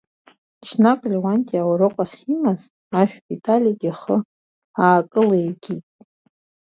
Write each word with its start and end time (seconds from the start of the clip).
Ҽнак 0.67 0.99
Леуанти 1.11 1.55
аурок 1.63 1.95
ахьимаз 2.03 2.61
ашә 2.99 3.17
Виталик 3.27 3.81
ихы 3.89 4.17
аакылеикит. 4.83 5.85